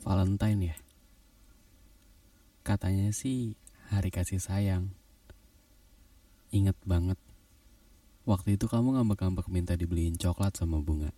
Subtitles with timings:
[0.00, 0.76] Valentine ya?
[2.66, 3.56] Katanya sih
[3.88, 4.92] hari kasih sayang.
[6.50, 7.16] Ingat banget.
[8.28, 11.14] Waktu itu kamu ngambek-ngambek minta dibeliin coklat sama bunga.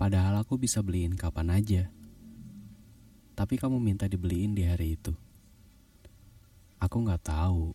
[0.00, 1.92] Padahal aku bisa beliin kapan aja
[3.40, 5.16] tapi kamu minta dibeliin di hari itu.
[6.76, 7.72] Aku nggak tahu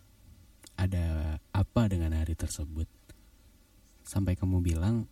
[0.78, 2.86] ada apa dengan hari tersebut.
[4.06, 5.10] Sampai kamu bilang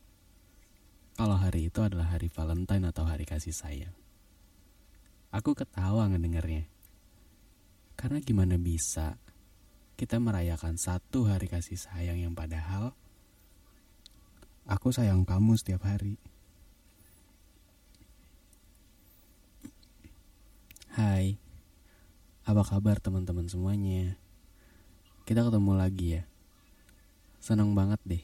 [1.19, 4.04] kalau hari itu adalah hari Valentine atau hari kasih sayang.
[5.35, 6.71] Aku ketawa ngedengarnya.
[7.99, 9.19] Karena gimana bisa
[9.99, 12.95] kita merayakan satu hari kasih sayang yang padahal
[14.71, 16.15] aku sayang kamu setiap hari.
[20.95, 21.35] Hai,
[22.47, 24.15] apa kabar teman-teman semuanya?
[25.27, 26.23] Kita ketemu lagi ya.
[27.43, 28.23] Senang banget deh.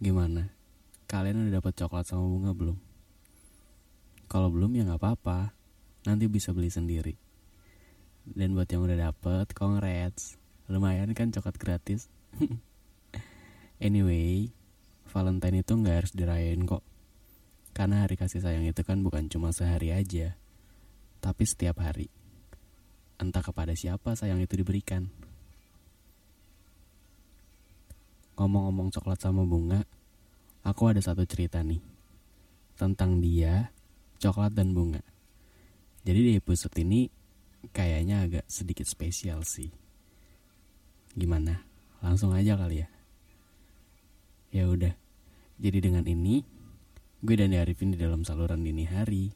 [0.00, 0.48] Gimana?
[1.04, 2.78] Kalian udah dapat coklat sama bunga belum?
[4.32, 5.59] Kalau belum ya nggak apa-apa.
[6.06, 7.14] Nanti bisa beli sendiri.
[8.24, 10.38] Dan buat yang udah dapet, congrats.
[10.70, 12.06] Lumayan kan coklat gratis.
[13.82, 14.48] anyway,
[15.10, 16.86] Valentine itu nggak harus dirayain kok.
[17.74, 20.38] Karena hari kasih sayang itu kan bukan cuma sehari aja
[21.20, 22.08] tapi setiap hari.
[23.20, 25.12] Entah kepada siapa sayang itu diberikan.
[28.40, 29.84] Ngomong-ngomong coklat sama bunga,
[30.64, 31.84] aku ada satu cerita nih.
[32.80, 33.68] Tentang dia,
[34.16, 35.04] coklat dan bunga.
[36.00, 37.12] Jadi di episode ini
[37.76, 39.68] kayaknya agak sedikit spesial sih.
[41.12, 41.60] Gimana?
[42.00, 42.88] Langsung aja kali ya.
[44.50, 44.96] Ya udah.
[45.60, 46.40] Jadi dengan ini,
[47.20, 49.28] gue dan Arifin di dalam saluran dini hari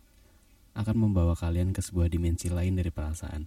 [0.74, 3.44] akan membawa kalian ke sebuah dimensi lain dari perasaan.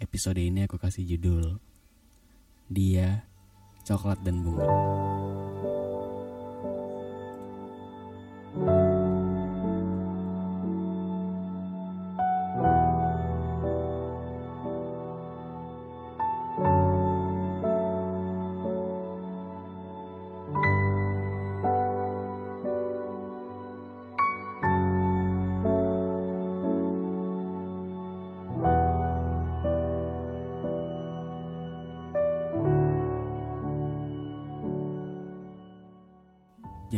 [0.00, 1.60] Episode ini aku kasih judul
[2.72, 3.28] Dia,
[3.84, 4.66] Coklat dan Bunga.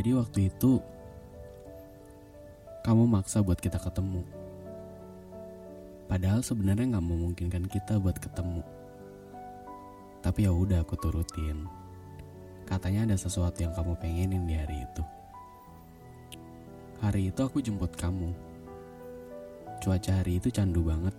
[0.03, 0.83] Jadi waktu itu
[2.83, 4.27] kamu maksa buat kita ketemu.
[6.11, 8.67] Padahal sebenarnya nggak memungkinkan kita buat ketemu.
[10.19, 11.71] Tapi ya udah aku turutin.
[12.67, 15.07] Katanya ada sesuatu yang kamu pengenin di hari itu.
[16.99, 18.35] Hari itu aku jemput kamu.
[19.87, 21.15] Cuaca hari itu candu banget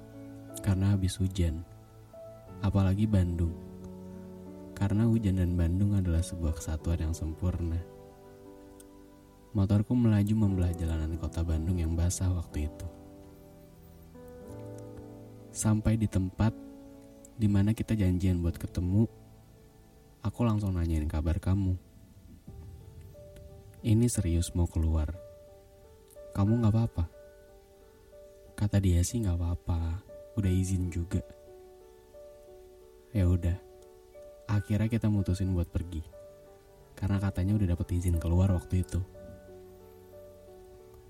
[0.60, 1.64] karena habis hujan.
[2.60, 3.56] Apalagi Bandung.
[4.76, 7.93] Karena hujan dan Bandung adalah sebuah kesatuan yang sempurna.
[9.54, 12.88] Motorku melaju membelah jalanan kota Bandung yang basah waktu itu.
[15.54, 16.58] Sampai di tempat
[17.38, 19.06] di mana kita janjian buat ketemu,
[20.26, 21.78] aku langsung nanyain kabar kamu.
[23.86, 25.14] Ini serius mau keluar.
[26.34, 27.06] Kamu gak apa-apa?
[28.58, 30.02] Kata dia sih gak apa-apa,
[30.34, 31.22] udah izin juga.
[33.14, 33.54] Ya udah,
[34.50, 36.02] akhirnya kita mutusin buat pergi.
[36.98, 38.98] Karena katanya udah dapet izin keluar waktu itu.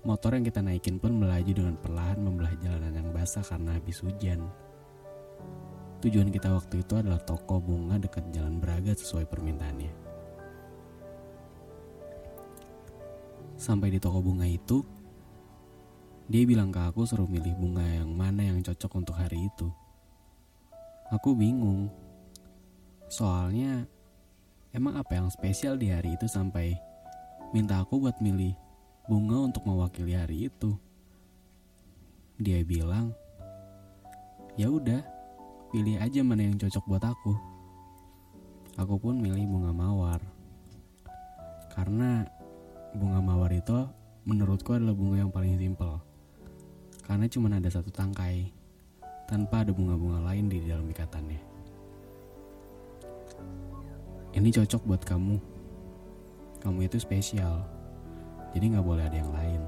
[0.04, 4.44] Motor yang kita naikin pun melaju dengan perlahan membelah jalanan yang basah karena habis hujan.
[6.04, 9.92] Tujuan kita waktu itu adalah toko bunga dekat Jalan Braga sesuai permintaannya.
[13.56, 14.84] Sampai di toko bunga itu,
[16.28, 19.72] dia bilang ke aku suruh milih bunga yang mana yang cocok untuk hari itu.
[21.08, 21.88] Aku bingung.
[23.08, 23.88] Soalnya
[24.76, 26.76] emang apa yang spesial di hari itu sampai
[27.56, 28.63] minta aku buat milih
[29.04, 30.80] bunga untuk mewakili hari itu.
[32.40, 33.12] Dia bilang,
[34.56, 35.04] "Ya udah,
[35.68, 37.36] pilih aja mana yang cocok buat aku."
[38.80, 40.18] Aku pun milih bunga mawar.
[41.70, 42.24] Karena
[42.96, 43.86] bunga mawar itu
[44.24, 46.00] menurutku adalah bunga yang paling simpel.
[47.04, 48.48] Karena cuma ada satu tangkai,
[49.28, 51.42] tanpa ada bunga-bunga lain di dalam ikatannya.
[54.34, 55.36] Ini cocok buat kamu.
[56.64, 57.73] Kamu itu spesial
[58.54, 59.62] Jadi nggak boleh ada yang lain.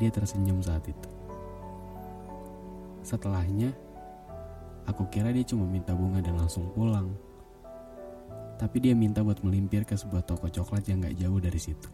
[0.00, 1.08] Dia tersenyum saat itu.
[3.04, 3.70] Setelahnya,
[4.88, 7.12] aku kira dia cuma minta bunga dan langsung pulang.
[8.56, 11.88] Tapi dia minta buat melimpir ke sebuah toko coklat yang gak jauh dari situ.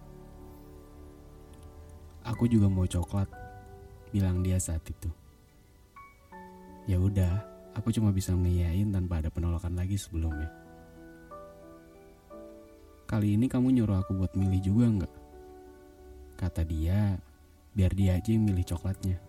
[2.22, 3.26] Aku juga mau coklat,
[4.14, 5.10] bilang dia saat itu.
[6.86, 7.42] Ya udah,
[7.74, 10.46] aku cuma bisa ngiyain tanpa ada penolakan lagi sebelumnya.
[13.10, 15.19] Kali ini kamu nyuruh aku buat milih juga nggak?
[16.40, 17.20] Kata dia,
[17.76, 19.20] biar dia aja yang milih coklatnya.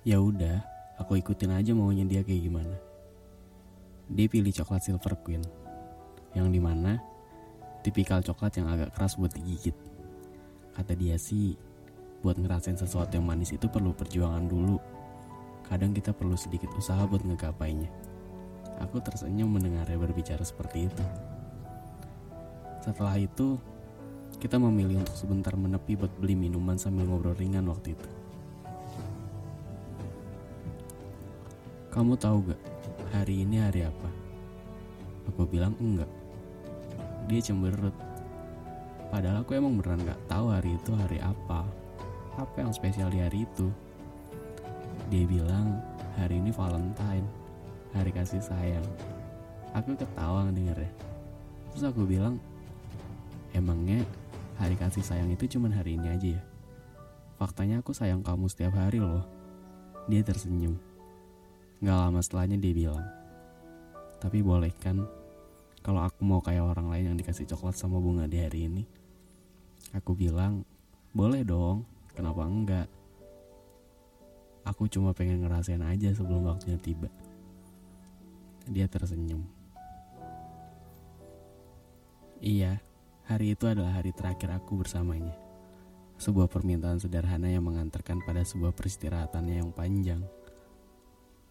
[0.00, 0.64] Ya udah,
[0.96, 2.72] aku ikutin aja maunya dia kayak gimana.
[4.08, 5.44] Dia pilih coklat Silver Queen,
[6.32, 7.04] yang di mana
[7.84, 9.76] tipikal coklat yang agak keras buat digigit.
[10.72, 11.52] Kata dia sih,
[12.24, 14.80] buat ngerasain sesuatu yang manis itu perlu perjuangan dulu.
[15.68, 17.92] Kadang kita perlu sedikit usaha buat ngegapainya.
[18.80, 21.04] Aku tersenyum mendengarnya berbicara seperti itu.
[22.80, 23.60] Setelah itu,
[24.40, 28.08] kita memilih untuk sebentar menepi buat beli minuman sambil ngobrol ringan waktu itu.
[31.94, 32.62] Kamu tahu gak,
[33.14, 34.10] hari ini hari apa?
[35.30, 36.10] Aku bilang enggak.
[37.30, 37.94] Dia cemberut.
[39.14, 41.62] Padahal aku emang beneran gak tahu hari itu hari apa.
[42.34, 43.70] Apa yang spesial di hari itu?
[45.06, 45.78] Dia bilang
[46.18, 47.26] hari ini Valentine,
[47.94, 48.86] hari kasih sayang.
[49.74, 50.90] Aku ketawa dengernya.
[51.70, 52.38] Terus aku bilang,
[53.54, 54.02] emangnya
[54.58, 56.42] hari kasih sayang itu cuma hari ini aja ya?
[57.40, 59.26] Faktanya aku sayang kamu setiap hari loh.
[60.06, 60.78] Dia tersenyum.
[61.82, 63.04] Gak lama setelahnya dia bilang,
[64.22, 65.04] tapi boleh kan
[65.84, 68.88] kalau aku mau kayak orang lain yang dikasih coklat sama bunga di hari ini?
[69.92, 70.64] Aku bilang,
[71.12, 71.84] boleh dong,
[72.16, 72.88] kenapa enggak?
[74.64, 77.12] Aku cuma pengen ngerasain aja sebelum waktunya tiba.
[78.64, 79.44] Dia tersenyum.
[82.40, 82.80] Iya,
[83.24, 85.32] Hari itu adalah hari terakhir aku bersamanya.
[86.20, 90.20] Sebuah permintaan sederhana yang mengantarkan pada sebuah peristirahatannya yang panjang.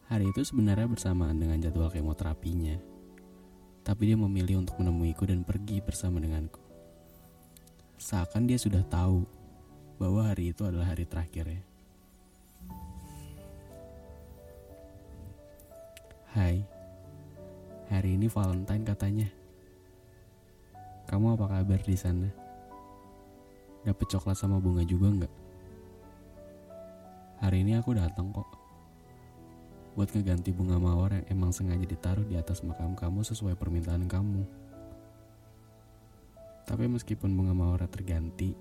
[0.05, 2.77] Hari itu sebenarnya bersamaan dengan jadwal kemoterapinya.
[3.81, 6.61] Tapi dia memilih untuk menemuiku dan pergi bersama denganku.
[7.97, 9.25] Seakan dia sudah tahu
[9.97, 11.65] bahwa hari itu adalah hari terakhirnya.
[16.37, 16.61] Hai,
[17.89, 19.42] hari ini Valentine katanya.
[21.13, 22.25] Kamu apa kabar di sana?
[23.85, 25.33] Dapat coklat sama bunga juga nggak?
[27.37, 28.49] Hari ini aku datang kok.
[29.93, 34.41] Buat ngeganti bunga mawar yang emang sengaja ditaruh di atas makam kamu sesuai permintaan kamu.
[36.65, 38.57] Tapi meskipun bunga mawar terganti,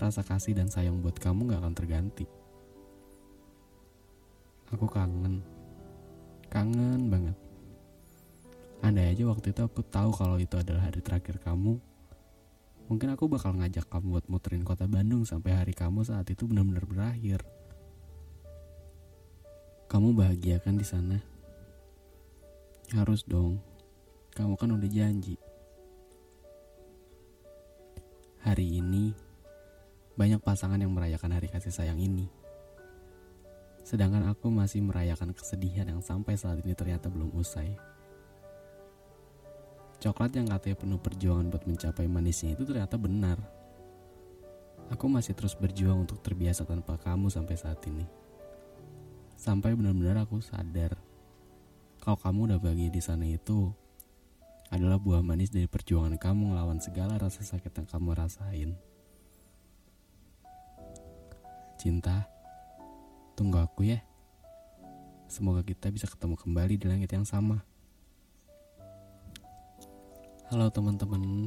[0.00, 2.24] rasa kasih dan sayang buat kamu gak akan terganti.
[4.72, 5.44] Aku kangen.
[6.48, 7.49] Kangen banget.
[8.80, 11.76] Andai aja waktu itu aku tahu kalau itu adalah hari terakhir kamu,
[12.88, 16.88] mungkin aku bakal ngajak kamu buat muterin kota Bandung sampai hari kamu saat itu benar-benar
[16.88, 17.44] berakhir.
[19.90, 21.20] Kamu bahagia kan di sana?
[22.96, 23.60] Harus dong.
[24.32, 25.36] Kamu kan udah janji.
[28.40, 29.12] Hari ini
[30.16, 32.30] banyak pasangan yang merayakan hari kasih sayang ini.
[33.84, 37.74] Sedangkan aku masih merayakan kesedihan yang sampai saat ini ternyata belum usai.
[40.00, 43.36] Coklat yang katanya penuh perjuangan buat mencapai manisnya itu ternyata benar.
[44.88, 48.08] Aku masih terus berjuang untuk terbiasa tanpa kamu sampai saat ini.
[49.36, 50.96] Sampai benar-benar aku sadar
[52.00, 53.76] kalau kamu udah bahagia di sana itu
[54.72, 58.70] adalah buah manis dari perjuangan kamu ngelawan segala rasa sakit yang kamu rasain.
[61.76, 62.24] Cinta,
[63.36, 64.00] tunggu aku ya.
[65.28, 67.60] Semoga kita bisa ketemu kembali di langit yang sama.
[70.50, 71.46] Halo teman-teman,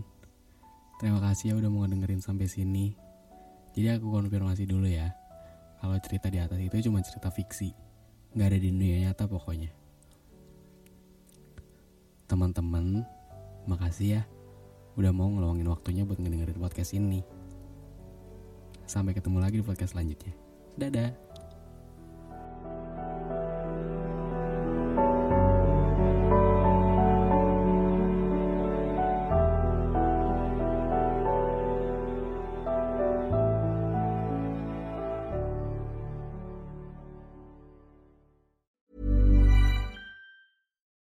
[0.96, 2.96] terima kasih ya udah mau dengerin sampai sini.
[3.76, 5.12] Jadi aku konfirmasi dulu ya,
[5.84, 7.76] kalau cerita di atas itu cuma cerita fiksi,
[8.32, 9.76] nggak ada di dunia nyata pokoknya.
[12.32, 13.04] Teman-teman,
[13.68, 14.22] makasih ya
[14.96, 17.28] udah mau ngeluangin waktunya buat ngedengerin podcast ini.
[18.88, 20.32] Sampai ketemu lagi di podcast selanjutnya.
[20.80, 21.43] Dadah.